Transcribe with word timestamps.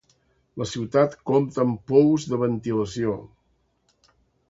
La 0.61 0.65
ciutat 0.69 1.13
compta 1.33 1.63
amb 1.65 1.85
pous 1.93 2.27
de 2.33 2.43
ventilació. 2.47 3.17